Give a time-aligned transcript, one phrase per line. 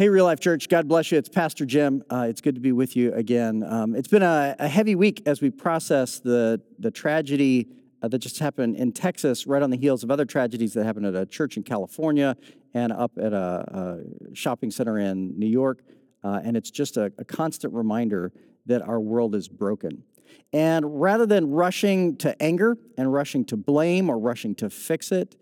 [0.00, 1.18] Hey, Real Life Church, God bless you.
[1.18, 2.02] It's Pastor Jim.
[2.08, 3.62] Uh, it's good to be with you again.
[3.62, 7.68] Um, it's been a, a, heavy week as we process the, the tragedy
[8.02, 11.04] uh, that just happened in Texas, right on the heels of other tragedies that happened
[11.04, 12.34] at a church in California
[12.72, 13.98] and up at a,
[14.32, 15.82] a shopping center in New York.
[16.24, 18.32] Uh, and it's just a, a constant reminder
[18.64, 20.02] that our world is broken.
[20.50, 25.36] And rather than rushing to anger and rushing to blame or rushing to fix it,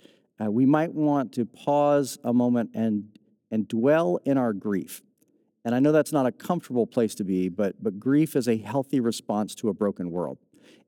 [0.45, 3.17] uh, we might want to pause a moment and
[3.51, 5.02] and dwell in our grief.
[5.65, 8.57] And I know that's not a comfortable place to be, but, but grief is a
[8.57, 10.38] healthy response to a broken world.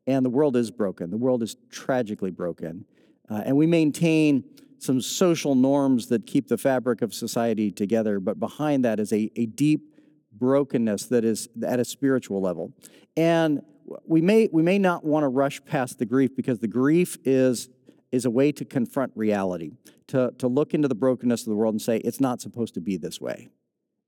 [0.07, 2.85] And the world is broken, the world is tragically broken.
[3.29, 4.45] Uh, and we maintain
[4.79, 9.31] some social norms that keep the fabric of society together, but behind that is a,
[9.37, 9.95] a deep
[10.33, 12.73] brokenness that is at a spiritual level.
[13.17, 13.61] And
[14.07, 17.69] we may, we may not want to rush past the grief because the grief is
[18.13, 19.71] is a way to confront reality,
[20.09, 22.81] to, to look into the brokenness of the world and say, it's not supposed to
[22.81, 23.51] be this way.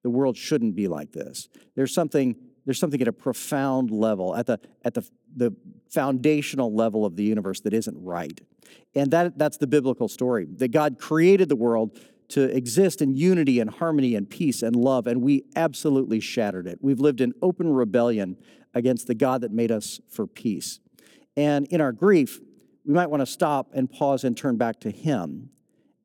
[0.02, 1.48] The world shouldn't be like this.
[1.76, 5.54] There's something, there's something at a profound level, at the, at the, the
[5.88, 8.40] foundational level of the universe that isn't right.
[8.94, 11.98] And that, that's the biblical story that God created the world
[12.30, 16.78] to exist in unity and harmony and peace and love, and we absolutely shattered it.
[16.80, 18.38] We've lived in open rebellion
[18.72, 20.80] against the God that made us for peace.
[21.36, 22.40] And in our grief,
[22.84, 25.50] we might want to stop and pause and turn back to Him.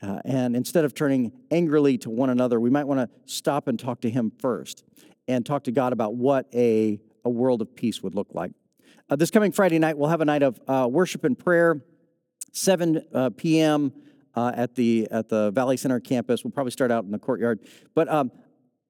[0.01, 3.79] Uh, and instead of turning angrily to one another, we might want to stop and
[3.79, 4.83] talk to Him first
[5.27, 8.51] and talk to God about what a, a world of peace would look like.
[9.09, 11.81] Uh, this coming Friday night, we'll have a night of uh, worship and prayer,
[12.51, 13.91] 7 uh, p.m.
[14.35, 16.43] Uh, at the at the Valley Center campus.
[16.43, 17.59] We'll probably start out in the courtyard.
[17.95, 18.31] But um,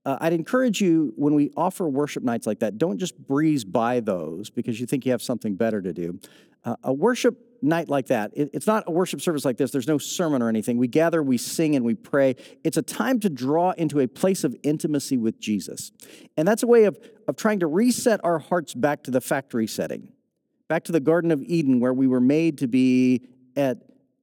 [0.08, 4.00] uh, I'd encourage you when we offer worship nights like that, don't just breeze by
[4.00, 6.20] those because you think you have something better to do.
[6.66, 9.72] Uh, a worship night like that, it, it's not a worship service like this.
[9.72, 10.78] There's no sermon or anything.
[10.78, 12.36] We gather, we sing, and we pray.
[12.64, 15.92] It's a time to draw into a place of intimacy with Jesus.
[16.36, 19.68] And that's a way of, of trying to reset our hearts back to the factory
[19.68, 20.12] setting,
[20.68, 23.78] back to the Garden of Eden, where we were made to be at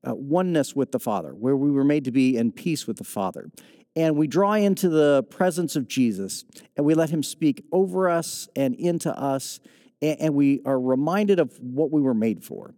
[0.07, 3.05] uh, oneness with the Father, where we were made to be in peace with the
[3.05, 3.51] Father.
[3.97, 6.45] And we draw into the presence of Jesus
[6.77, 9.61] and we let him speak over us and into us.
[10.03, 12.75] And we are reminded of what we were made for.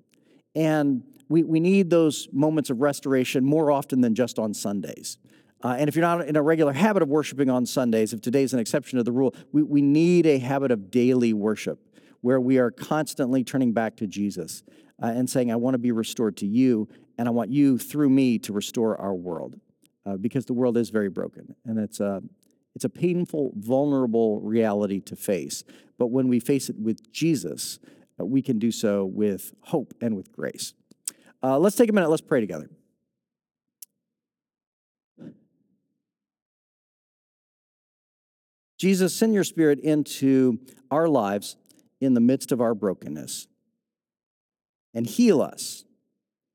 [0.57, 5.19] And we, we need those moments of restoration more often than just on Sundays.
[5.63, 8.53] Uh, and if you're not in a regular habit of worshiping on Sundays, if today's
[8.53, 11.79] an exception to the rule, we, we need a habit of daily worship
[12.23, 14.63] where we are constantly turning back to Jesus
[15.03, 16.89] uh, and saying, I want to be restored to you,
[17.19, 19.61] and I want you through me to restore our world.
[20.07, 22.23] Uh, because the world is very broken, and it's a,
[22.77, 25.65] it's a painful, vulnerable reality to face.
[25.99, 27.81] But when we face it with Jesus,
[28.25, 30.73] we can do so with hope and with grace.
[31.43, 32.71] Uh, let's take a minute, let's pray together.
[38.79, 40.59] Jesus, send your spirit into
[40.91, 41.57] our lives
[42.01, 43.47] in the midst of our brokenness
[44.95, 45.85] and heal us.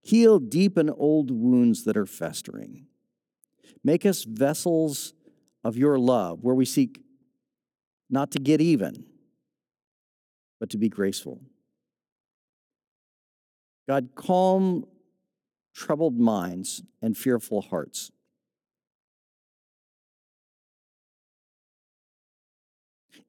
[0.03, 2.87] Heal deep and old wounds that are festering.
[3.83, 5.13] Make us vessels
[5.63, 7.01] of your love where we seek
[8.09, 9.05] not to get even,
[10.59, 11.41] but to be graceful.
[13.91, 14.85] God, calm
[15.75, 18.09] troubled minds and fearful hearts.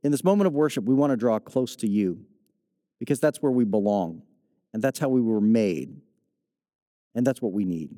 [0.04, 2.26] In this moment of worship, we want to draw close to you
[3.00, 4.22] because that's where we belong
[4.72, 6.00] and that's how we were made
[7.12, 7.90] and that's what we need.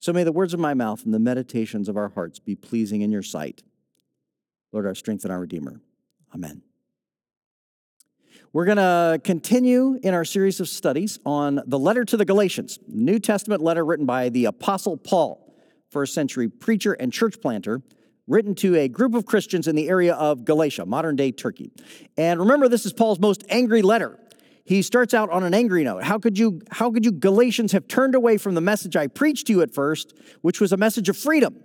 [0.00, 3.00] So may the words of my mouth and the meditations of our hearts be pleasing
[3.00, 3.62] in your sight.
[4.70, 5.80] Lord, our strength and our Redeemer.
[6.34, 6.60] Amen.
[8.54, 12.78] We're going to continue in our series of studies on the letter to the Galatians,
[12.86, 15.56] New Testament letter written by the Apostle Paul,
[15.90, 17.82] first century preacher and church planter,
[18.28, 21.72] written to a group of Christians in the area of Galatia, modern day Turkey.
[22.16, 24.20] And remember, this is Paul's most angry letter.
[24.64, 26.04] He starts out on an angry note.
[26.04, 29.48] How could you, how could you Galatians have turned away from the message I preached
[29.48, 31.56] to you at first, which was a message of freedom?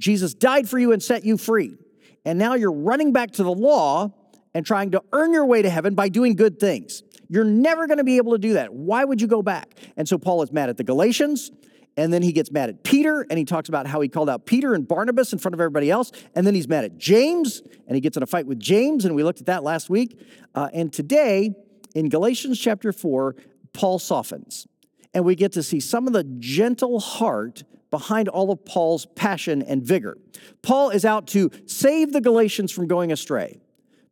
[0.00, 1.76] Jesus died for you and set you free.
[2.24, 4.12] And now you're running back to the law
[4.54, 7.02] and trying to earn your way to heaven by doing good things.
[7.28, 8.72] You're never going to be able to do that.
[8.72, 9.74] Why would you go back?
[9.96, 11.50] And so Paul is mad at the Galatians
[11.96, 14.46] And then he gets mad at Peter and he talks about how he called out
[14.46, 16.10] Peter and Barnabas in front of everybody else.
[16.34, 19.04] And then he's mad at James and he gets in a fight with James.
[19.04, 20.18] And we looked at that last week.
[20.54, 21.54] Uh, and today,
[21.94, 23.36] in Galatians chapter 4,
[23.72, 24.66] Paul softens.
[25.14, 29.62] And we get to see some of the gentle heart behind all of Paul's passion
[29.62, 30.16] and vigor.
[30.62, 33.61] Paul is out to save the Galatians from going astray.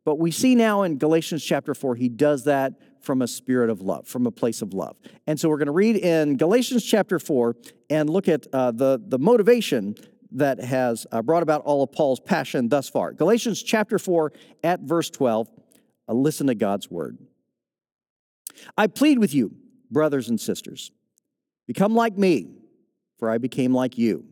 [0.03, 3.81] But we see now in Galatians chapter 4, he does that from a spirit of
[3.81, 4.95] love, from a place of love.
[5.27, 7.55] And so we're going to read in Galatians chapter 4
[7.89, 9.95] and look at uh, the, the motivation
[10.31, 13.11] that has uh, brought about all of Paul's passion thus far.
[13.13, 14.31] Galatians chapter 4
[14.63, 15.49] at verse 12.
[16.07, 17.17] Uh, listen to God's word.
[18.77, 19.55] I plead with you,
[19.89, 20.91] brothers and sisters,
[21.67, 22.47] become like me,
[23.19, 24.25] for I became like you.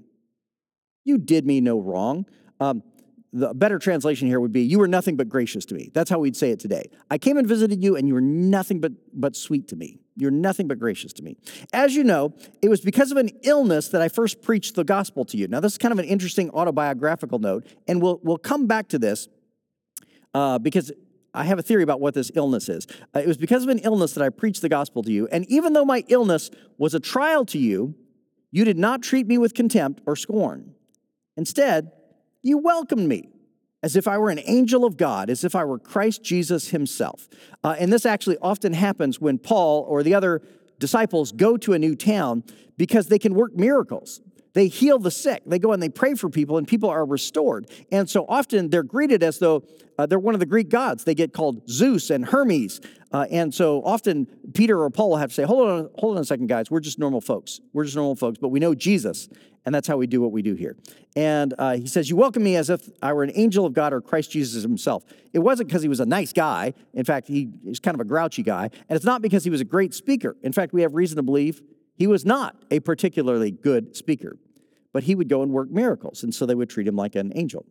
[1.04, 2.25] You did me no wrong.
[2.60, 2.83] Um,
[3.31, 6.20] the better translation here would be you were nothing but gracious to me that's how
[6.20, 9.36] we'd say it today i came and visited you and you were nothing but but
[9.36, 11.38] sweet to me you're nothing but gracious to me
[11.72, 15.26] as you know it was because of an illness that i first preached the gospel
[15.26, 18.66] to you now this is kind of an interesting autobiographical note and we'll we'll come
[18.66, 19.28] back to this
[20.34, 20.92] uh, because
[21.34, 22.88] I have a theory about what this illness is.
[23.16, 25.28] Uh, it was because of an illness that I preached the gospel to you.
[25.31, 27.96] And even though my illness was a trial to you,
[28.52, 30.74] you did not treat me with contempt or scorn.
[31.38, 31.92] Instead,
[32.41, 33.30] you welcomed me
[33.81, 37.30] as if I were an angel of God, as if I were Christ Jesus himself.
[37.63, 40.41] Uh, and this actually often happens when Paul or the other
[40.80, 42.44] disciples go to a new town
[42.77, 44.21] because they can work miracles.
[44.59, 45.44] They heal the sick.
[45.45, 47.71] They go and they pray for people, and people are restored.
[47.94, 49.63] And so often they're greeted as though
[49.97, 51.06] uh, they're one of the Greek gods.
[51.06, 52.81] They get called Zeus and Hermes.
[53.13, 56.23] Uh, and so often Peter or Paul will have to say, hold on, hold on
[56.23, 56.69] a second, guys.
[56.69, 57.61] We're just normal folks.
[57.71, 59.29] We're just normal folks, but we know Jesus.
[59.65, 60.75] And that's how we do what we do here.
[61.15, 63.94] And uh, he says, You welcome me as if I were an angel of God
[63.94, 65.06] or Christ Jesus himself.
[65.31, 66.73] It wasn't because he was a nice guy.
[66.94, 68.63] In fact, he is kind of a grouchy guy.
[68.89, 70.35] And it's not because he was a great speaker.
[70.44, 71.61] In fact, we have reason to believe
[72.00, 74.38] he was not a particularly good speaker,
[74.94, 76.24] but he would go and work miracles.
[76.24, 77.65] And so they would treat him like an angel.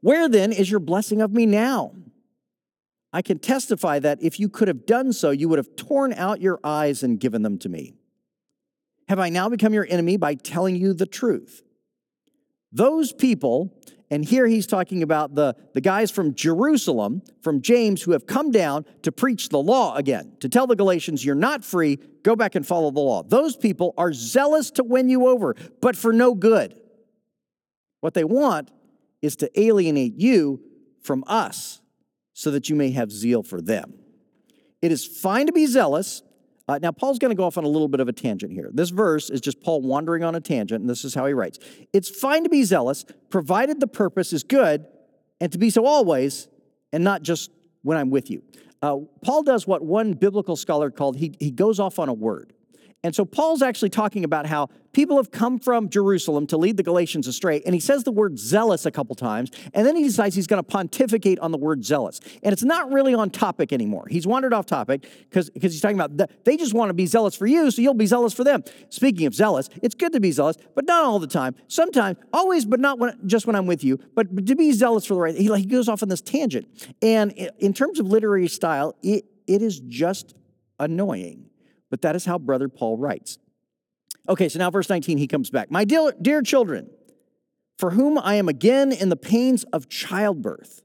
[0.00, 1.92] Where then is your blessing of me now?
[3.12, 6.40] I can testify that if you could have done so, you would have torn out
[6.40, 7.94] your eyes and given them to me.
[9.08, 11.62] Have I now become your enemy by telling you the truth?
[12.70, 13.74] Those people,
[14.10, 18.50] and here he's talking about the, the guys from Jerusalem, from James, who have come
[18.50, 22.54] down to preach the law again, to tell the Galatians, you're not free, go back
[22.54, 23.22] and follow the law.
[23.22, 26.80] Those people are zealous to win you over, but for no good.
[28.00, 28.70] What they want
[29.20, 30.62] is to alienate you
[31.02, 31.80] from us
[32.32, 33.98] so that you may have zeal for them.
[34.80, 36.22] It is fine to be zealous.
[36.68, 38.70] Uh, now, Paul's going to go off on a little bit of a tangent here.
[38.72, 41.58] This verse is just Paul wandering on a tangent, and this is how he writes
[41.94, 44.86] It's fine to be zealous, provided the purpose is good,
[45.40, 46.46] and to be so always,
[46.92, 47.50] and not just
[47.82, 48.42] when I'm with you.
[48.82, 52.52] Uh, Paul does what one biblical scholar called he, he goes off on a word.
[53.04, 56.82] And so Paul's actually talking about how people have come from Jerusalem to lead the
[56.82, 57.62] Galatians astray.
[57.64, 59.52] And he says the word zealous a couple times.
[59.72, 62.18] And then he decides he's going to pontificate on the word zealous.
[62.42, 64.06] And it's not really on topic anymore.
[64.10, 67.36] He's wandered off topic because he's talking about the, they just want to be zealous
[67.36, 68.64] for you, so you'll be zealous for them.
[68.88, 71.54] Speaking of zealous, it's good to be zealous, but not all the time.
[71.68, 74.00] Sometimes, always, but not when, just when I'm with you.
[74.16, 76.66] But, but to be zealous for the right, he, he goes off on this tangent.
[77.00, 77.30] And
[77.60, 80.34] in terms of literary style, it, it is just
[80.80, 81.48] annoying.
[81.90, 83.38] But that is how Brother Paul writes.
[84.28, 85.70] Okay, so now verse 19, he comes back.
[85.70, 86.90] My dear, dear children,
[87.78, 90.82] for whom I am again in the pains of childbirth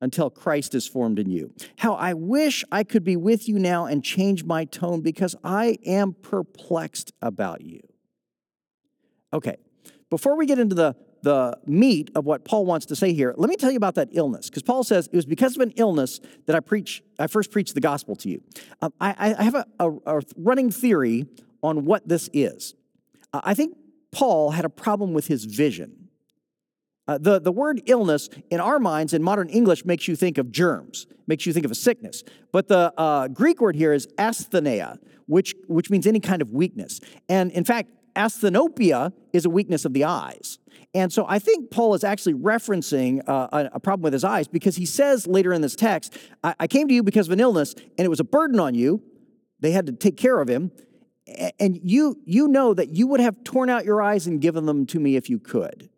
[0.00, 1.52] until Christ is formed in you.
[1.76, 5.78] How I wish I could be with you now and change my tone because I
[5.86, 7.80] am perplexed about you.
[9.32, 9.56] Okay,
[10.10, 13.48] before we get into the the meat of what Paul wants to say here, let
[13.48, 14.50] me tell you about that illness.
[14.50, 17.02] Because Paul says it was because of an illness that I preach.
[17.18, 18.42] I first preached the gospel to you.
[18.80, 21.26] Um, I, I, have a, a, a, running theory
[21.62, 22.74] on what this is.
[23.32, 23.76] Uh, I think
[24.10, 26.08] Paul had a problem with his vision.
[27.08, 30.52] Uh, the, the word illness in our minds in modern English makes you think of
[30.52, 32.22] germs, makes you think of a sickness.
[32.52, 37.00] But the uh, Greek word here is asthenia, which, which means any kind of weakness.
[37.28, 40.58] And in fact, asthenopia is a weakness of the eyes.
[40.94, 44.76] And so I think Paul is actually referencing uh, a, problem with his eyes because
[44.76, 47.74] he says later in this text, I, I came to you because of an illness
[47.96, 49.02] and it was a burden on you.
[49.60, 50.70] They had to take care of him.
[51.58, 54.86] And you, you know that you would have torn out your eyes and given them
[54.86, 55.88] to me if you could.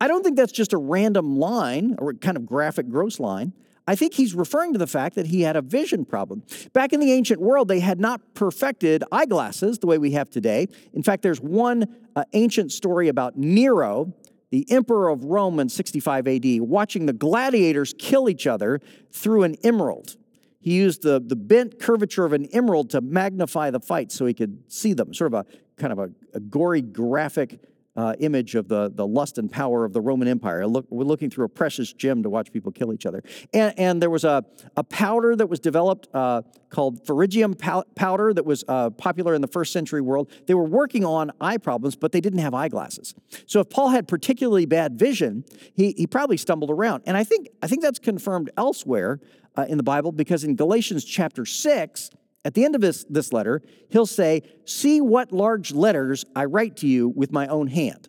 [0.00, 3.54] I don't think that's just a random line or kind of graphic, gross line.
[3.86, 6.42] I think he's referring to the fact that he had a vision problem.
[6.72, 10.68] Back in the ancient world, they had not perfected eyeglasses the way we have today.
[10.94, 14.14] In fact, there's one uh, ancient story about Nero,
[14.50, 18.80] the emperor of Rome in 65 AD, watching the gladiators kill each other
[19.12, 20.16] through an emerald.
[20.60, 24.32] He used the, the bent curvature of an emerald to magnify the fight so he
[24.32, 27.60] could see them, sort of a kind of a, a gory graphic
[27.96, 30.66] uh, image of the, the lust and power of the Roman Empire.
[30.66, 33.22] Look, we're looking through a precious gem to watch people kill each other.
[33.52, 34.44] And, and there was a,
[34.76, 39.48] a powder that was developed uh, called Phrygian powder that was uh, popular in the
[39.48, 40.30] first century world.
[40.46, 43.14] They were working on eye problems, but they didn't have eyeglasses.
[43.46, 47.04] So if Paul had particularly bad vision, he, he probably stumbled around.
[47.06, 49.20] And I think, I think that's confirmed elsewhere
[49.56, 52.10] uh, in the Bible because in Galatians chapter 6,
[52.44, 56.76] at the end of this, this letter, he'll say, See what large letters I write
[56.78, 58.08] to you with my own hand.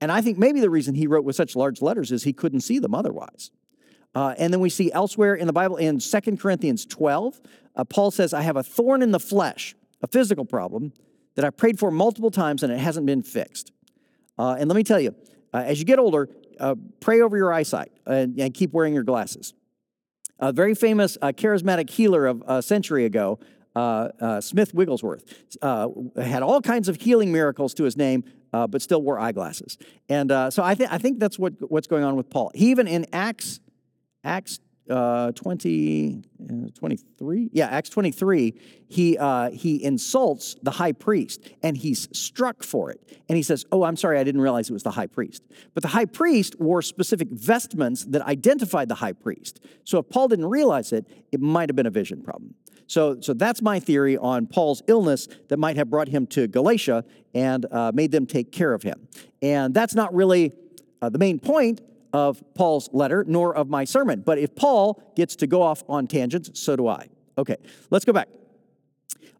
[0.00, 2.60] And I think maybe the reason he wrote with such large letters is he couldn't
[2.60, 3.50] see them otherwise.
[4.14, 7.40] Uh, and then we see elsewhere in the Bible, in 2 Corinthians 12,
[7.76, 10.92] uh, Paul says, I have a thorn in the flesh, a physical problem
[11.36, 13.72] that I prayed for multiple times and it hasn't been fixed.
[14.38, 15.14] Uh, and let me tell you,
[15.52, 19.02] uh, as you get older, uh, pray over your eyesight and, and, keep wearing your
[19.02, 19.54] glasses.
[20.38, 23.38] A very famous uh, charismatic healer of a century ago
[24.40, 25.24] Smith Wigglesworth.
[25.62, 29.78] Uh, had all kinds of healing miracles to his name, uh, but still wore eyeglasses.
[30.08, 32.50] And uh, so I, th- I think that's what, what's going on with Paul.
[32.54, 33.60] He even in Acts,
[34.24, 36.22] Acts uh, 20,
[36.74, 38.54] 23, yeah, Acts 23,
[38.88, 39.16] he,
[39.52, 43.00] he insults the high priest and he's struck for it.
[43.28, 45.44] And he says, Oh, I'm sorry, I didn't realize it was the high priest.
[45.74, 49.60] But the high priest wore specific vestments that identified the high priest.
[49.84, 52.56] So if Paul didn't realize it, it might have been a vision problem.
[52.90, 57.04] So, so that's my theory on Paul's illness that might have brought him to Galatia
[57.32, 59.06] and uh, made them take care of him.
[59.40, 60.52] And that's not really
[61.00, 61.82] uh, the main point
[62.12, 64.22] of Paul's letter, nor of my sermon.
[64.26, 67.08] But if Paul gets to go off on tangents, so do I.
[67.38, 67.58] Okay,
[67.90, 68.28] let's go back.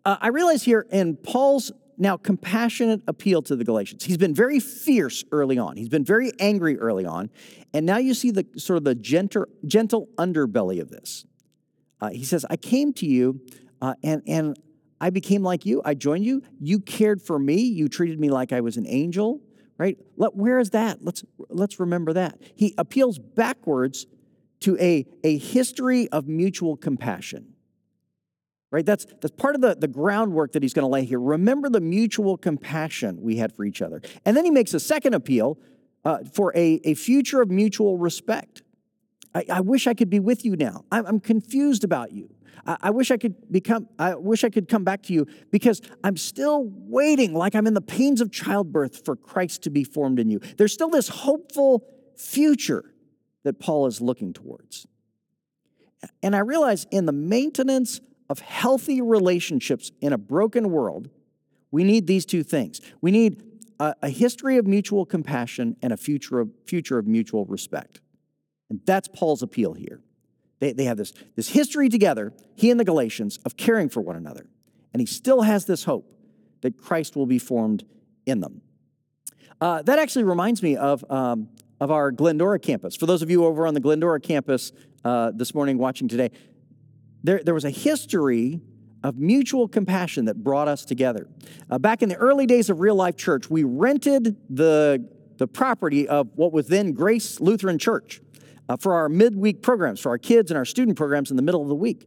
[0.05, 4.61] Uh, I realize here in Paul's now compassionate appeal to the Galatians, he's been very
[4.61, 5.77] fierce early on.
[5.77, 7.31] He's been very angry early on.
[7.75, 11.27] And now you see the sort of the gentle, gentle underbelly of this.
[12.01, 13.41] Uh, he says, I came to you
[13.83, 14.59] uh, and, and
[15.01, 15.83] I became like you.
[15.85, 16.43] I joined you.
[16.61, 17.63] You cared for me.
[17.63, 19.41] You treated me like I was an angel,
[19.79, 19.99] right?
[20.17, 21.05] Let, where is that?
[21.05, 22.39] Let's, let's remember that.
[22.55, 24.07] He appeals backwards
[24.61, 27.55] to a, a history of mutual compassion.
[28.71, 28.87] Right?
[28.87, 31.19] That's, that's part of the, the groundwork that he's going to lay here.
[31.19, 34.01] Remember the mutual compassion we had for each other.
[34.25, 35.59] And then he makes a second appeal
[36.05, 38.63] uh, for a, a future of mutual respect.
[39.35, 40.85] I, I wish I could be with you now.
[40.91, 42.31] I'm, I'm confused about you.
[42.67, 45.81] I, I wish I could become, I wish I could come back to you because
[46.03, 50.19] I'm still waiting, like I'm in the pains of childbirth for Christ to be formed
[50.19, 50.41] in you.
[50.57, 51.85] There's still this hopeful
[52.17, 52.85] future
[53.45, 54.87] that Paul is looking towards.
[56.23, 61.11] And I realize in the maintenance of healthy relationships in a broken world,
[61.71, 62.81] we need these two things.
[63.01, 63.43] We need
[63.79, 68.01] a, a history of mutual compassion and a future of, future of mutual respect.
[68.71, 70.01] And that's Paul's appeal here.
[70.61, 74.17] They, they have this, this history together, he and the Galatians, of caring for one
[74.17, 74.47] another.
[74.95, 76.11] And he still has this hope
[76.63, 77.85] that Christ will be formed
[78.27, 78.63] in them.
[79.61, 81.49] Uh, that actually reminds me of, um,
[81.81, 82.97] of our Glendora campus.
[82.97, 84.73] For those of you over on the Glendora campus
[85.05, 86.31] uh, this morning watching today,
[87.23, 88.61] there, there was a history
[89.03, 91.27] of mutual compassion that brought us together.
[91.71, 95.07] Uh, back in the early days of real life church, we rented the,
[95.39, 98.21] the property of what was then Grace Lutheran Church
[98.71, 101.61] uh, for our midweek programs, for our kids and our student programs in the middle
[101.61, 102.07] of the week.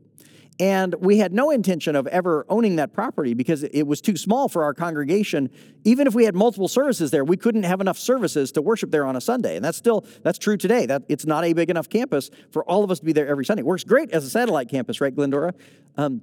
[0.60, 4.48] And we had no intention of ever owning that property because it was too small
[4.48, 5.50] for our congregation.
[5.84, 9.06] Even if we had multiple services there, we couldn't have enough services to worship there
[9.06, 9.58] on a Sunday.
[9.58, 10.86] And that's still that's true today.
[10.86, 13.46] That it's not a big enough campus for all of us to be there every
[13.46, 13.62] Sunday.
[13.62, 15.54] It works great as a satellite campus, right, Glendora?
[15.98, 16.22] Um,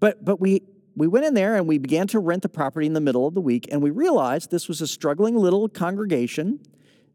[0.00, 0.62] but but we
[0.96, 3.34] we went in there and we began to rent the property in the middle of
[3.34, 6.60] the week, and we realized this was a struggling little congregation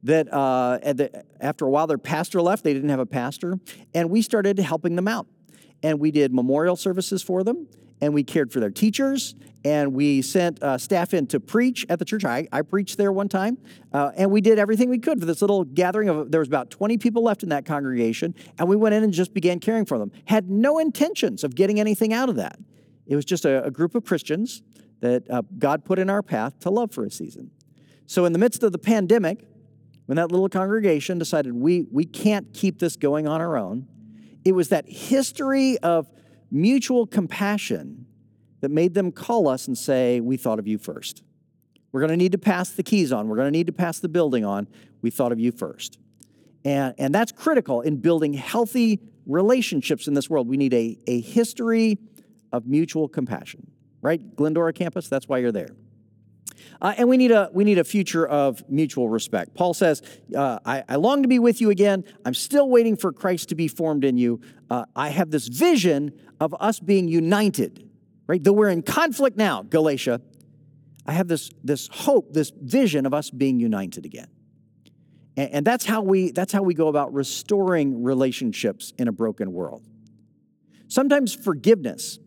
[0.04, 2.64] that uh, the, after a while their pastor left.
[2.64, 3.60] They didn't have a pastor.
[3.94, 5.28] And we started helping them out.
[5.84, 7.68] And we did memorial services for them.
[8.00, 9.36] And we cared for their teachers.
[9.64, 12.26] And we sent uh, staff in to preach at the church.
[12.26, 13.60] I, I preached there one time.
[13.94, 16.72] Uh, and we did everything we could for this little gathering of there was about
[16.72, 18.34] 20 people left in that congregation.
[18.58, 20.12] And we went in and just began caring for them.
[20.26, 22.58] Had no intentions of getting anything out of that.
[23.06, 24.64] It was just a, a group of christians
[25.02, 27.52] that uh, god put in our path to love for a season.
[28.06, 29.46] So in the midst of the pandemic
[30.12, 33.88] when that little congregation decided we, we can't keep this going on our own,
[34.44, 36.10] it was that history of
[36.52, 38.06] mutual compassion
[38.60, 41.24] that made them call us and say, We thought of you first.
[41.94, 43.30] We're going to need to pass the keys on.
[43.30, 44.68] We're going to need to pass the building on.
[45.02, 45.98] We thought of you first.
[46.66, 50.50] And, and that's critical in building healthy relationships in this world.
[50.50, 51.98] We need a, a history
[52.52, 54.36] of mutual compassion, right?
[54.36, 55.70] Glendora campus, that's why you're there.
[56.82, 59.54] Uh, and we need, a, we need a future of mutual respect.
[59.54, 60.02] Paul says,
[60.36, 62.04] uh, I, I, long to be with you again.
[62.26, 64.42] I'm still waiting for Christ to be formed in you.
[64.70, 67.90] Uh, I have this vision of us being united,
[68.28, 68.44] right?
[68.44, 70.22] Though we're in conflict now, Galatia,
[71.06, 74.28] I have this, this hope, this vision of us being united again.
[75.38, 79.52] And, and that's, how we, that's how we go about restoring relationships in a broken
[79.54, 79.84] world.
[80.88, 82.20] Sometimes forgiveness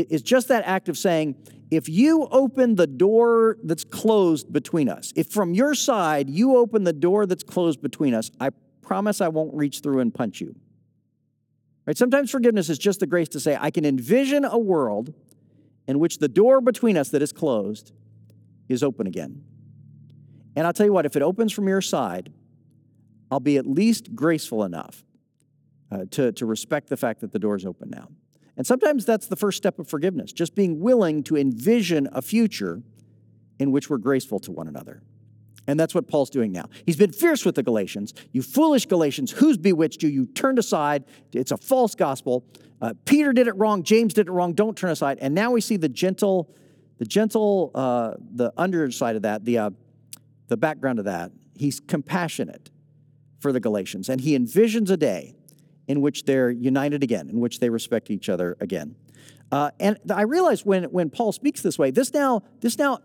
[0.00, 1.36] is just that act of saying,
[1.70, 6.84] if you open the door that's closed between us, if from your side you open
[6.84, 8.50] the door that's closed between us, I
[8.82, 10.54] promise I won't reach through and punch you.
[11.86, 11.96] Right?
[11.96, 15.12] Sometimes forgiveness is just the grace to say, I can envision a world
[15.86, 17.92] in which the door between us that is closed
[18.68, 19.42] is open again.
[20.56, 22.32] And I'll tell you what, if it opens from your side,
[23.30, 25.04] I'll be at least graceful enough
[25.90, 28.08] uh, to, to respect the fact that the door is open now.
[28.56, 32.82] And sometimes that's the first step of forgiveness, just being willing to envision a future
[33.58, 35.02] in which we're graceful to one another.
[35.66, 36.68] And that's what Paul's doing now.
[36.84, 38.12] He's been fierce with the Galatians.
[38.32, 40.08] You foolish Galatians, who's bewitched you?
[40.10, 41.04] You turned aside.
[41.32, 42.44] It's a false gospel.
[42.82, 43.82] Uh, Peter did it wrong.
[43.82, 44.52] James did it wrong.
[44.52, 45.18] Don't turn aside.
[45.20, 46.54] And now we see the gentle,
[46.98, 49.70] the gentle, uh, the underside of that, the, uh,
[50.48, 51.32] the background of that.
[51.56, 52.70] He's compassionate
[53.38, 54.08] for the Galatians.
[54.08, 55.34] And he envisions a day
[55.86, 58.96] in which they're united again, in which they respect each other again.
[59.52, 63.00] Uh, and I realize when, when Paul speaks this way, this now, this now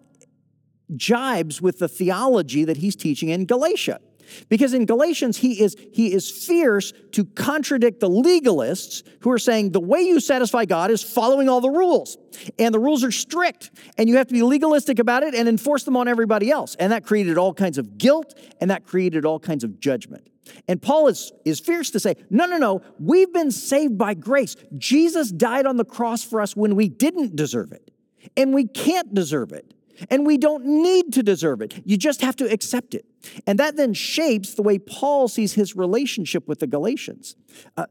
[0.95, 4.00] jibes with the theology that he's teaching in Galatia.
[4.48, 9.71] Because in Galatians, he is, he is fierce to contradict the legalists who are saying
[9.71, 12.17] the way you satisfy God is following all the rules.
[12.57, 15.83] And the rules are strict, and you have to be legalistic about it and enforce
[15.83, 16.75] them on everybody else.
[16.75, 20.29] And that created all kinds of guilt, and that created all kinds of judgment.
[20.67, 24.55] And Paul is, is fierce to say, no, no, no, we've been saved by grace.
[24.77, 27.91] Jesus died on the cross for us when we didn't deserve it,
[28.35, 29.73] and we can't deserve it.
[30.09, 31.81] And we don't need to deserve it.
[31.83, 33.05] You just have to accept it.
[33.45, 37.35] And that then shapes the way Paul sees his relationship with the Galatians.
[37.75, 37.85] Uh,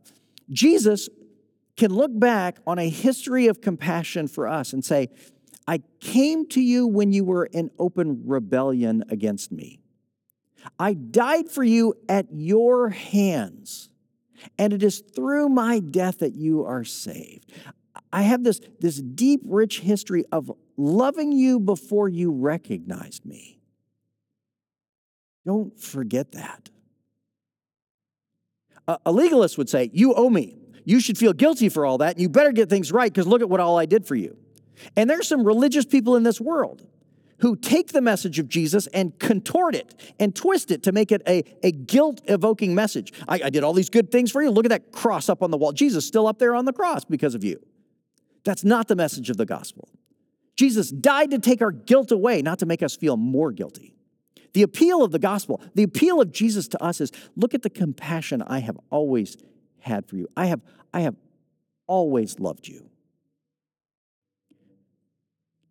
[0.50, 1.10] Jesus
[1.76, 5.08] can look back on a history of compassion for us and say,
[5.66, 9.80] I came to you when you were in open rebellion against me.
[10.78, 13.88] I died for you at your hands,
[14.58, 17.52] and it is through my death that you are saved.
[18.12, 23.58] I have this, this deep, rich history of loving you before you recognized me.
[25.44, 26.70] Don't forget that.
[29.04, 30.56] A, legalist would say, You owe me.
[30.84, 33.42] You should feel guilty for all that, and you better get things right because look
[33.42, 34.36] at what all I did for you.
[34.96, 36.86] And there's some religious people in this world
[37.40, 41.22] who take the message of Jesus and contort it and twist it to make it
[41.26, 43.12] a, a guilt evoking message.
[43.28, 44.50] I, I did all these good things for you.
[44.50, 45.72] Look at that cross up on the wall.
[45.72, 47.60] Jesus still up there on the cross because of you.
[48.44, 49.88] That's not the message of the gospel.
[50.56, 53.94] Jesus died to take our guilt away, not to make us feel more guilty.
[54.54, 57.70] The appeal of the gospel, the appeal of Jesus to us is look at the
[57.70, 59.36] compassion I have always
[59.80, 60.26] had for you.
[60.36, 60.60] I have,
[60.92, 61.14] I have
[61.86, 62.87] always loved you.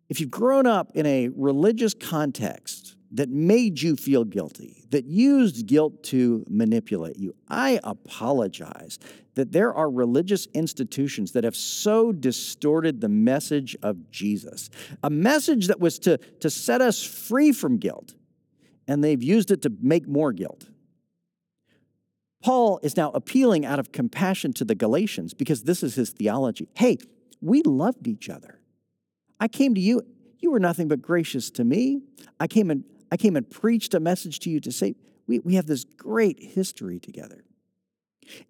[0.08, 5.66] If you've grown up in a religious context that made you feel guilty, that used
[5.66, 7.34] guilt to manipulate you.
[7.48, 8.98] I apologize
[9.34, 14.68] that there are religious institutions that have so distorted the message of Jesus,
[15.02, 18.14] a message that was to, to set us free from guilt,
[18.86, 20.68] and they've used it to make more guilt.
[22.42, 26.68] Paul is now appealing out of compassion to the Galatians because this is his theology.
[26.74, 26.98] Hey,
[27.40, 28.58] we loved each other.
[29.40, 30.02] I came to you
[30.40, 32.02] you were nothing but gracious to me.
[32.38, 34.94] I came and I came and preached a message to you to say,
[35.26, 37.44] we, we have this great history together.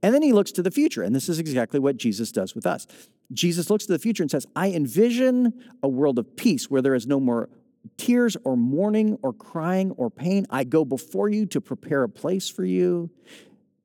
[0.02, 2.66] And then he looks to the future, and this is exactly what Jesus does with
[2.66, 2.88] us.
[3.32, 6.96] Jesus looks to the future and says, I envision a world of peace where there
[6.96, 7.48] is no more
[7.96, 10.46] tears or mourning or crying or pain.
[10.50, 13.10] I go before you to prepare a place for you.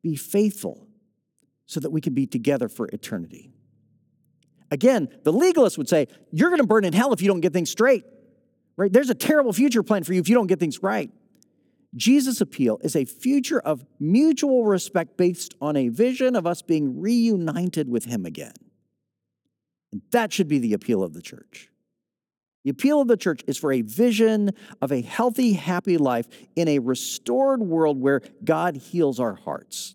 [0.02, 0.88] Be faithful
[1.68, 3.53] so that we can be together for eternity.
[4.74, 7.54] Again, the legalist would say, You're going to burn in hell if you don't get
[7.54, 8.06] things straight.
[8.76, 8.92] Right?
[8.92, 11.12] There's a terrible future plan for you if you don't get things right.
[11.96, 17.00] Jesus' appeal is a future of mutual respect based on a vision of us being
[17.00, 18.56] reunited with Him again.
[19.92, 21.70] And that should be the appeal of the church.
[22.64, 26.68] The appeal of the church is for a vision of a healthy, happy life in
[26.68, 29.94] a restored world where God heals our hearts.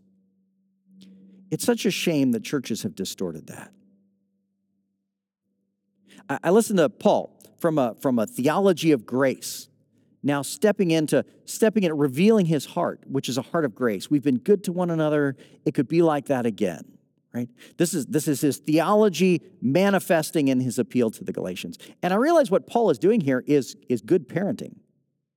[1.50, 3.72] It's such a shame that churches have distorted that.
[6.28, 9.68] I listened to Paul from a, from a theology of grace,
[10.22, 14.10] now stepping into stepping in, revealing his heart, which is a heart of grace.
[14.10, 15.36] We've been good to one another.
[15.64, 16.98] It could be like that again,
[17.32, 17.48] right?
[17.76, 21.78] This is this is his theology manifesting in his appeal to the Galatians.
[22.02, 24.76] And I realize what Paul is doing here is, is good parenting.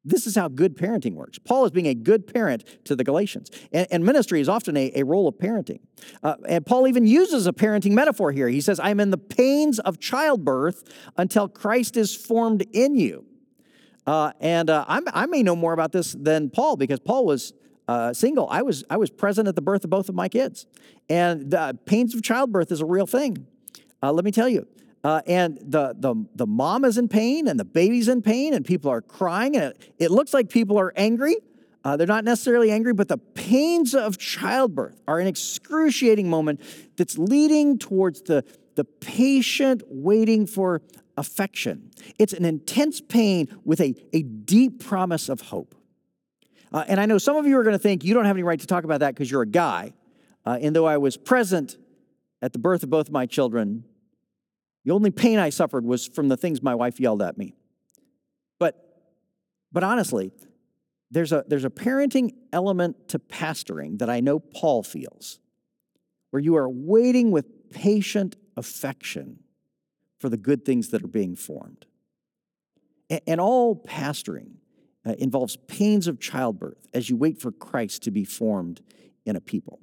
[0.04, 1.38] This is how good parenting works.
[1.38, 3.52] Paul is being a good parent to the Galatians.
[3.72, 5.80] And, and ministry is often a, a role of parenting.
[6.24, 8.48] Uh, and Paul even uses a parenting metaphor here.
[8.48, 10.84] He says, I'm in the pains of childbirth
[11.18, 13.26] until Christ is formed in you.
[14.08, 17.54] Uh, and uh, i may know more about this than Paul because Paul was
[17.88, 18.48] uh, single.
[18.50, 20.66] I was, I was present at the birth of both of my kids.
[21.10, 23.46] And the pains of childbirth is a real thing.
[24.02, 24.68] Uh, let me tell you.
[25.04, 28.66] Uh, and the, the, the mom is in pain and the baby's in pain and
[28.66, 31.36] people are crying and it, it looks like people are angry.
[31.84, 36.62] Uh, they're not necessarily angry, but the pains of childbirth are an excruciating moment
[36.96, 38.44] that's leading towards the,
[38.76, 40.84] the patient waiting for
[41.18, 41.90] affection.
[42.20, 45.74] It's an intense pain with a, a deep promise of hope.
[46.72, 48.44] Uh, and I know some of you are going to think you don't have any
[48.44, 49.94] right to talk about that because you're a guy.
[50.46, 51.78] Uh, and though I was present
[52.42, 53.84] at the birth of both of my children,
[54.86, 57.54] the only pain I suffered was from the things my wife yelled at me.
[58.60, 58.76] But,
[59.72, 60.32] but honestly,
[61.12, 65.40] there's a, there's a parenting element to pastoring that I know Paul feels,
[66.32, 69.40] where you are waiting with patient affection
[70.20, 71.86] for the good things that are being formed.
[73.10, 74.54] And, and all pastoring
[75.06, 78.82] uh, involves pains of childbirth as you wait for Christ to be formed
[79.26, 79.80] in a people.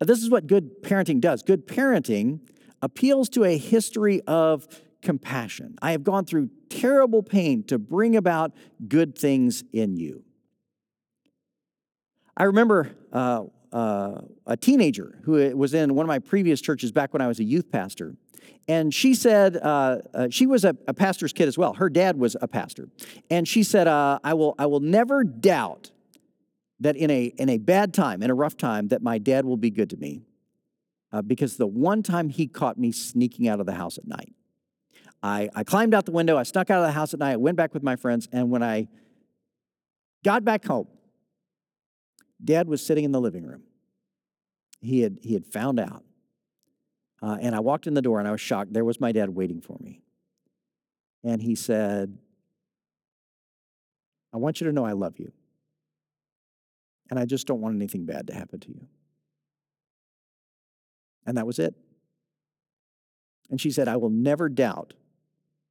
[0.00, 1.42] Uh, this is what good parenting does.
[1.42, 2.40] Good parenting
[2.82, 4.66] appeals to a history of
[5.02, 5.76] compassion.
[5.80, 8.52] I have gone through terrible pain to bring about
[8.86, 10.24] good things in you.
[12.36, 17.12] I remember uh, uh, a teenager who was in one of my previous churches back
[17.12, 18.16] when I was a youth pastor.
[18.68, 21.74] And she said, uh, uh, she was a, a, pastor's kid as well.
[21.74, 22.88] Her dad was a pastor.
[23.30, 25.90] And she said, uh, I, will, I will never doubt
[26.78, 29.56] that in a, in a bad time, in a rough time, that my dad will
[29.56, 30.22] be good to me.
[31.12, 34.32] Uh, because the one time he caught me sneaking out of the house at night,
[35.22, 37.36] I, I climbed out the window, I snuck out of the house at night, I
[37.36, 38.88] went back with my friends, and when I
[40.24, 40.88] got back home,
[42.42, 43.62] dad was sitting in the living room.
[44.80, 46.04] He had, he had found out.
[47.22, 48.72] Uh, and I walked in the door and I was shocked.
[48.72, 50.00] There was my dad waiting for me.
[51.22, 52.16] And he said,
[54.32, 55.32] I want you to know I love you.
[57.10, 58.86] And I just don't want anything bad to happen to you.
[61.30, 61.76] And that was it.
[63.50, 64.94] And she said, I will never doubt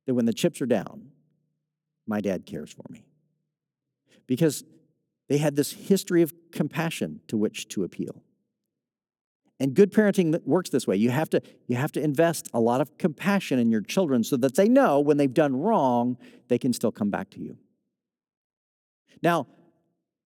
[0.05, 1.11] that when the chips are down,
[2.07, 3.03] my dad cares for me.
[4.25, 4.63] Because
[5.27, 8.23] they had this history of compassion to which to appeal.
[9.59, 10.95] And good parenting works this way.
[10.95, 14.37] You have to, you have to invest a lot of compassion in your children so
[14.37, 16.17] that they know when they've done wrong,
[16.47, 17.57] they can still come back to you.
[19.21, 19.45] Now,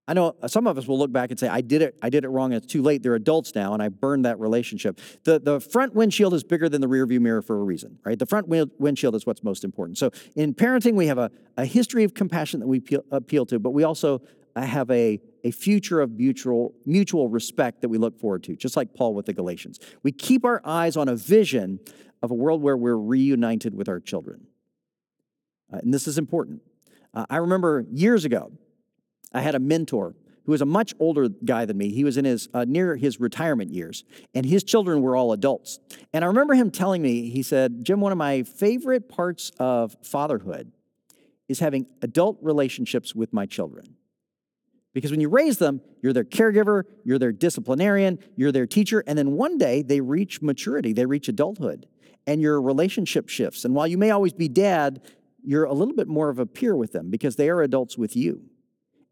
[0.05, 2.25] I know some of us will look back and say, I did it, I did
[2.25, 3.03] it wrong, it's too late.
[3.03, 4.99] They're adults now, and I burned that relationship.
[5.23, 8.19] The, the front windshield is bigger than the rearview mirror for a reason, right?
[8.19, 9.97] The front windshield is what's most important.
[9.97, 13.59] So in parenting, we have a, a history of compassion that we appeal, appeal to,
[13.59, 14.21] but we also
[14.57, 18.93] have a, a future of mutual, mutual respect that we look forward to, just like
[18.93, 19.79] Paul with the Galatians.
[20.03, 21.79] We keep our eyes on a vision
[22.21, 24.47] of a world where we're reunited with our children.
[25.71, 26.61] Uh, and this is important.
[27.13, 28.51] Uh, I remember years ago,
[29.34, 30.15] I had a mentor
[30.46, 31.89] who was a much older guy than me.
[31.89, 35.80] He was in his uh, near his retirement years, and his children were all adults.
[36.12, 39.96] And I remember him telling me, he said, "Jim, one of my favorite parts of
[40.04, 40.72] fatherhood
[41.48, 43.96] is having adult relationships with my children."
[44.93, 49.17] Because when you raise them, you're their caregiver, you're their disciplinarian, you're their teacher, and
[49.17, 51.88] then one day they reach maturity, they reach adulthood,
[52.28, 53.65] and your relationship shifts.
[53.65, 55.02] And while you may always be dad,
[55.43, 58.15] you're a little bit more of a peer with them because they are adults with
[58.15, 58.43] you.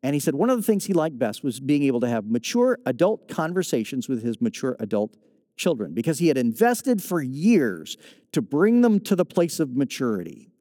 [0.04, 2.26] And he said one of the things he liked best was being able to have
[2.26, 5.16] mature adult conversations with his mature adult
[5.58, 7.98] children because he had invested for years
[8.32, 10.52] to bring them to the place of maturity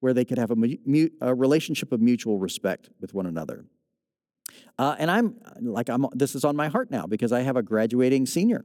[0.00, 3.64] where they could have a, a relationship of mutual respect with one another.
[4.78, 7.62] Uh, and I'm like, I'm, this is on my heart now because I have a
[7.62, 8.64] graduating senior,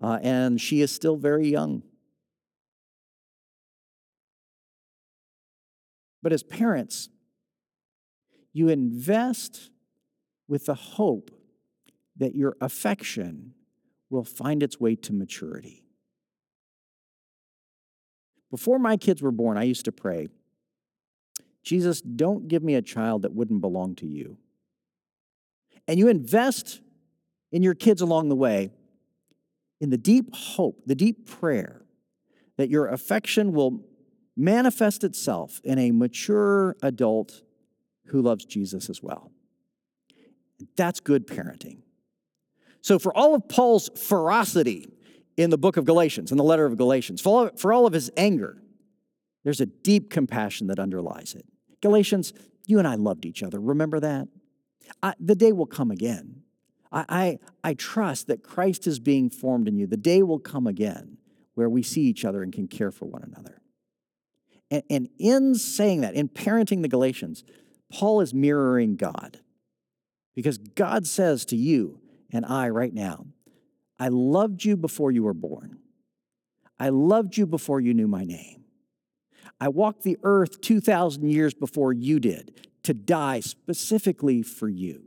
[0.00, 1.82] uh, and she is still very young.
[6.22, 7.08] But as parents,
[8.52, 9.70] you invest
[10.48, 11.30] with the hope
[12.16, 13.54] that your affection
[14.10, 15.84] will find its way to maturity.
[18.50, 20.28] Before my kids were born, I used to pray,
[21.62, 24.36] Jesus, don't give me a child that wouldn't belong to you.
[25.88, 26.80] And you invest
[27.50, 28.70] in your kids along the way
[29.80, 31.82] in the deep hope, the deep prayer
[32.56, 33.80] that your affection will
[34.36, 37.42] manifest itself in a mature adult
[38.06, 39.30] who loves Jesus as well.
[40.76, 41.78] That's good parenting.
[42.80, 44.88] So, for all of Paul's ferocity
[45.36, 48.62] in the book of Galatians, in the letter of Galatians, for all, of his anger,
[49.44, 51.46] there's a deep compassion that underlies it.
[51.80, 52.32] Galatians,
[52.66, 53.60] you and I loved each other.
[53.60, 54.28] Remember that?
[55.02, 56.42] I, the day will come again.
[56.90, 57.38] I, I,
[57.70, 59.86] I trust that Christ is being formed in you.
[59.86, 61.18] The day will come again
[61.54, 63.60] where we see each other and can care for one another.
[64.70, 67.44] And, and in saying that, in parenting the Galatians,
[67.92, 69.38] Paul is mirroring God.
[70.34, 72.00] Because God says to you
[72.32, 73.26] and I right now,
[73.98, 75.78] I loved you before you were born.
[76.78, 78.64] I loved you before you knew my name.
[79.60, 85.04] I walked the earth 2,000 years before you did to die specifically for you.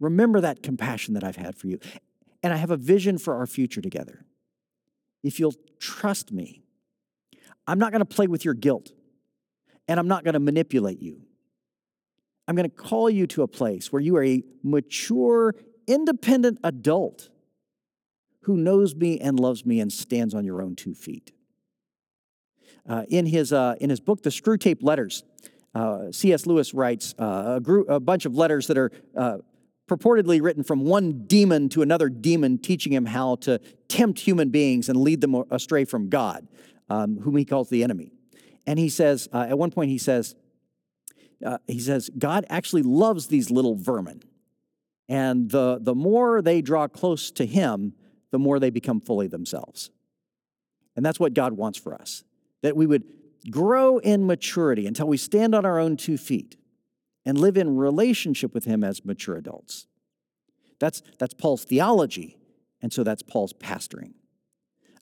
[0.00, 1.78] Remember that compassion that I've had for you.
[2.42, 4.24] And I have a vision for our future together.
[5.22, 6.64] If you'll trust me,
[7.66, 8.90] I'm not going to play with your guilt
[9.86, 11.22] and I'm not going to manipulate you.
[12.46, 15.54] I'm going to call you to a place where you are a mature,
[15.86, 17.30] independent adult
[18.42, 21.32] who knows me and loves me and stands on your own two feet.
[22.86, 25.24] Uh, in, his, uh, in his book, The Screwtape Letters,
[25.74, 26.46] uh, C.S.
[26.46, 29.38] Lewis writes uh, a, group, a, bunch of letters that are uh,
[29.88, 34.90] purportedly written from one demon to another demon, teaching him how to tempt human beings
[34.90, 36.46] and lead them astray from God,
[36.90, 38.12] um, whom he calls the enemy.
[38.66, 40.34] And he says, uh, at one point, he says,
[41.44, 44.22] uh, he says, God actually loves these little vermin.
[45.08, 47.94] And the, the more they draw close to him,
[48.30, 49.90] the more they become fully themselves.
[50.96, 52.24] And that's what God wants for us
[52.62, 53.04] that we would
[53.50, 56.56] grow in maturity until we stand on our own two feet
[57.26, 59.86] and live in relationship with Him as mature adults.
[60.80, 62.38] That's, that's Paul's theology,
[62.80, 64.14] and so that's Paul's pastoring.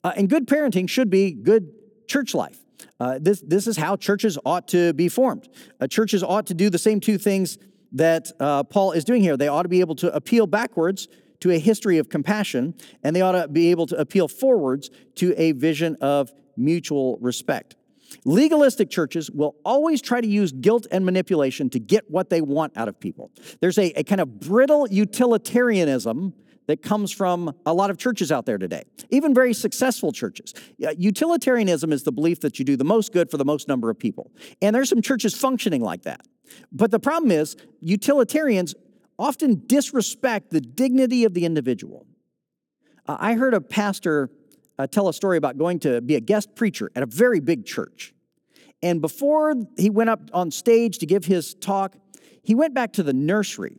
[0.03, 1.73] Uh, and good parenting should be good
[2.07, 2.59] church life.
[2.99, 5.49] Uh, this, this is how churches ought to be formed.
[5.81, 7.59] Uh, churches ought to do the same two things
[7.93, 9.37] that uh, Paul is doing here.
[9.37, 11.09] They ought to be able to appeal backwards
[11.41, 15.35] to a history of compassion, and they ought to be able to appeal forwards to
[15.37, 17.77] a vision of mutual respect.
[18.25, 22.77] Legalistic churches will always try to use guilt and manipulation to get what they want
[22.77, 23.31] out of people.
[23.61, 26.35] There's a, a kind of brittle utilitarianism
[26.67, 30.55] that comes from a lot of churches out there today, even very successful churches.
[30.79, 33.99] Utilitarianism is the belief that you do the most good for the most number of
[33.99, 34.31] people.
[34.61, 36.27] And there's some churches functioning like that.
[36.71, 38.75] But the problem is, utilitarians
[39.19, 42.07] often disrespect the dignity of the individual.
[43.07, 44.31] Uh, I heard a pastor
[44.79, 47.65] uh, tell a story about going to be a guest preacher at a very big
[47.65, 48.15] church.
[48.83, 51.97] And before he went up on stage to give his talk,
[52.43, 53.79] he went back to the nursery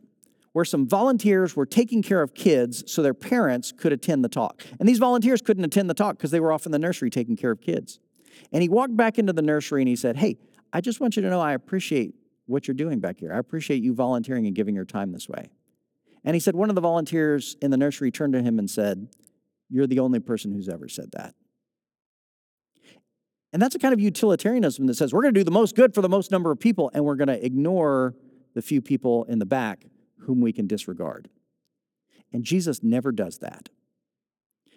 [0.54, 4.62] where some volunteers were taking care of kids so their parents could attend the talk.
[4.78, 7.36] And these volunteers couldn't attend the talk because they were off in the nursery taking
[7.36, 7.98] care of kids.
[8.52, 10.38] And he walked back into the nursery and he said, Hey,
[10.72, 12.14] I just want you to know I appreciate
[12.46, 13.32] what you're doing back here.
[13.34, 15.50] I appreciate you volunteering and giving your time this way.
[16.22, 19.08] And he said, One of the volunteers in the nursery turned to him and said,
[19.68, 21.34] You're the only person who's ever said that.
[23.52, 25.94] And that's a kind of utilitarianism that says we're going to do the most good
[25.94, 28.14] for the most number of people and we're going to ignore
[28.54, 29.86] the few people in the back
[30.24, 31.28] whom we can disregard.
[32.32, 33.68] And Jesus never does that.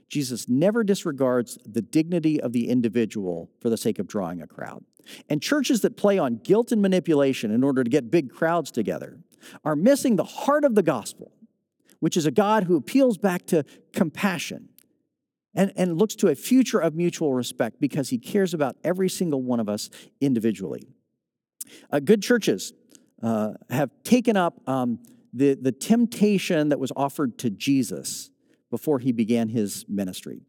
[0.10, 4.86] Jesus never disregards the dignity of the individual for the sake of drawing a crowd.
[5.30, 9.20] And churches that play on guilt and manipulation in order to get big crowds together
[9.66, 11.32] are missing the heart of the gospel,
[12.00, 14.70] which is a God who appeals back to compassion
[15.54, 19.42] and, and looks to a future of mutual respect because he cares about every single
[19.42, 19.90] one of us
[20.22, 20.88] individually.
[21.92, 22.74] Uh, good churches
[23.22, 25.00] uh, have taken up um,
[25.34, 28.30] the, the temptation that was offered to Jesus
[28.70, 30.42] before he began his ministry.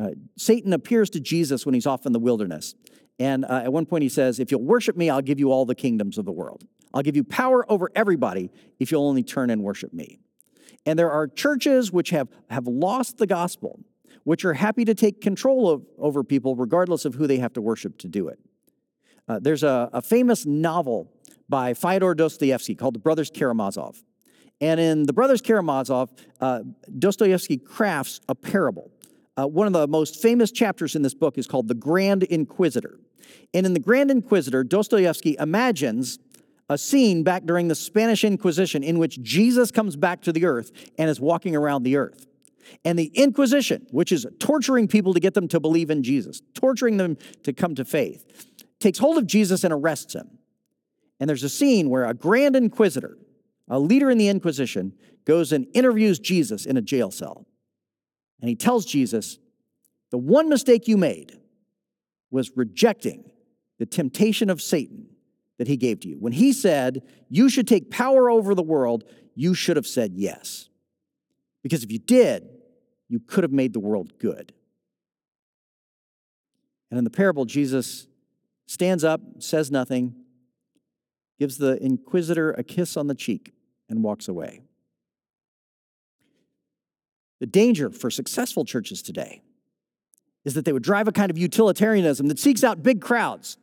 [0.00, 2.74] Uh, Satan appears to Jesus when he's off in the wilderness.
[3.18, 5.64] And uh, at one point he says, If you'll worship me, I'll give you all
[5.64, 6.64] the kingdoms of the world.
[6.92, 10.18] I'll give you power over everybody if you'll only turn and worship me.
[10.86, 13.80] And there are churches which have, have lost the gospel,
[14.24, 17.60] which are happy to take control of, over people regardless of who they have to
[17.60, 18.38] worship to do it.
[19.26, 21.10] Uh, there's a, a famous novel
[21.48, 24.02] by Fyodor Dostoevsky called The Brothers Karamazov.
[24.64, 26.60] And in The Brothers Karamazov, uh,
[26.98, 28.90] Dostoevsky crafts a parable.
[29.36, 32.98] Uh, one of the most famous chapters in this book is called The Grand Inquisitor.
[33.52, 36.18] And in The Grand Inquisitor, Dostoevsky imagines
[36.70, 40.72] a scene back during the Spanish Inquisition in which Jesus comes back to the earth
[40.96, 42.26] and is walking around the earth.
[42.86, 46.96] And the Inquisition, which is torturing people to get them to believe in Jesus, torturing
[46.96, 48.24] them to come to faith,
[48.80, 50.38] takes hold of Jesus and arrests him.
[51.20, 53.18] And there's a scene where a Grand Inquisitor,
[53.68, 54.92] a leader in the Inquisition,
[55.24, 57.46] goes and interviews Jesus in a jail cell.
[58.40, 59.38] And he tells Jesus,
[60.10, 61.38] The one mistake you made
[62.30, 63.30] was rejecting
[63.78, 65.06] the temptation of Satan
[65.58, 66.16] that he gave to you.
[66.18, 70.68] When he said, You should take power over the world, you should have said yes.
[71.62, 72.48] Because if you did,
[73.08, 74.52] you could have made the world good.
[76.90, 78.06] And in the parable, Jesus
[78.66, 80.14] stands up, says nothing,
[81.38, 83.52] gives the inquisitor a kiss on the cheek,
[83.88, 84.62] and walks away.
[87.40, 89.42] The danger for successful churches today
[90.44, 93.58] is that they would drive a kind of utilitarianism that seeks out big crowds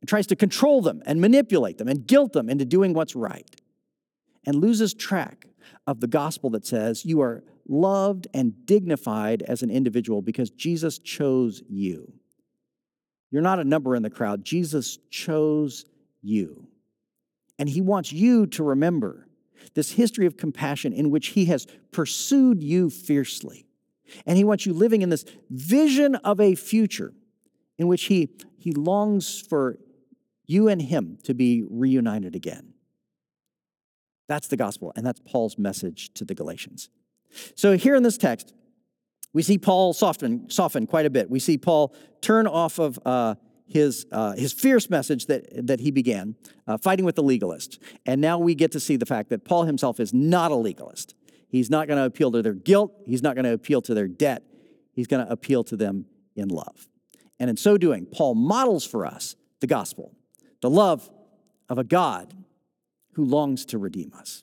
[0.00, 3.56] and tries to control them and manipulate them and guilt them into doing what's right
[4.44, 5.46] and loses track
[5.86, 10.98] of the gospel that says you are loved and dignified as an individual because Jesus
[10.98, 12.12] chose you.
[13.30, 14.44] You're not a number in the crowd.
[14.44, 15.86] Jesus chose
[16.22, 16.66] you.
[17.62, 19.28] And he wants you to remember
[19.74, 23.66] this history of compassion in which he has pursued you fiercely.
[24.26, 27.14] And he wants you living in this vision of a future
[27.78, 29.78] in which he, he longs for
[30.44, 32.74] you and him to be reunited again.
[34.26, 36.88] That's the gospel, and that's Paul's message to the Galatians.
[37.54, 38.54] So here in this text,
[39.32, 41.30] we see Paul soften, soften quite a bit.
[41.30, 43.36] We see Paul turn off of uh,
[43.72, 47.78] his, uh, his fierce message that, that he began, uh, fighting with the legalists.
[48.04, 51.14] And now we get to see the fact that Paul himself is not a legalist.
[51.48, 54.08] He's not going to appeal to their guilt, he's not going to appeal to their
[54.08, 54.42] debt,
[54.92, 56.06] he's going to appeal to them
[56.36, 56.88] in love.
[57.40, 60.14] And in so doing, Paul models for us the gospel,
[60.60, 61.10] the love
[61.68, 62.34] of a God
[63.14, 64.42] who longs to redeem us.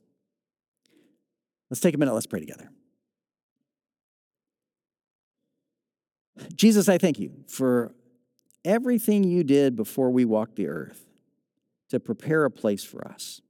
[1.69, 2.71] Let's take a minute, let's pray together.
[6.55, 7.93] Jesus, I thank you for
[8.65, 11.06] everything you did before we walked the earth
[11.89, 13.41] to prepare a place for us,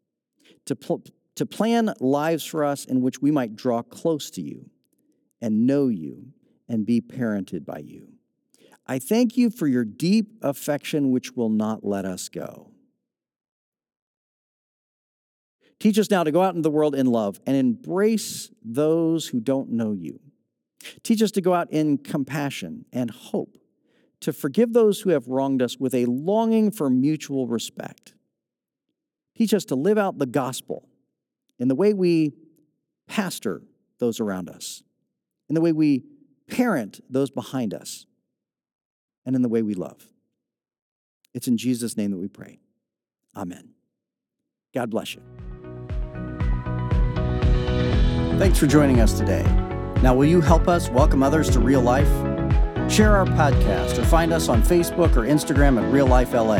[0.65, 1.04] to, pl-
[1.36, 4.69] to plan lives for us in which we might draw close to you
[5.41, 6.34] and know you
[6.67, 8.08] and be parented by you.
[8.86, 12.72] I thank you for your deep affection, which will not let us go.
[15.80, 19.39] Teach us now to go out into the world in love and embrace those who
[19.39, 20.19] don't know you.
[21.04, 23.58] Teach us to go out in compassion and hope
[24.21, 28.13] to forgive those who have wronged us with a longing for mutual respect.
[29.38, 30.89] Teach us to live out the gospel
[31.58, 32.34] in the way we
[33.08, 33.62] pastor
[33.99, 34.84] those around us,
[35.47, 36.03] in the way we
[36.47, 38.05] parent those behind us,
[39.25, 40.10] and in the way we love.
[41.34, 42.60] It's in Jesus' name that we pray.
[43.36, 43.69] Amen.
[44.73, 45.21] God bless you.
[48.39, 49.43] Thanks for joining us today.
[50.01, 52.28] Now, will you help us welcome others to real life?
[52.89, 56.60] Share our podcast or find us on Facebook or Instagram at Real Life LA.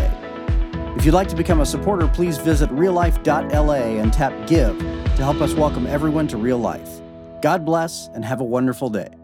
[0.96, 5.42] If you'd like to become a supporter, please visit reallife.la and tap Give to help
[5.42, 7.02] us welcome everyone to real life.
[7.42, 9.18] God bless and have a wonderful day.